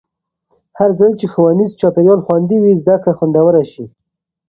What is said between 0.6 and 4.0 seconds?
هرځل چې ښوونیز چاپېریال خوندي وي، زده کړه خوندوره شي.